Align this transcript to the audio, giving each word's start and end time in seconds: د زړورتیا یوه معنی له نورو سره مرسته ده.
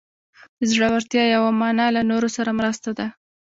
د 0.59 0.61
زړورتیا 0.71 1.23
یوه 1.35 1.51
معنی 1.59 1.87
له 1.95 2.01
نورو 2.11 2.27
سره 2.37 2.51
مرسته 2.59 2.89
ده. 2.97 3.07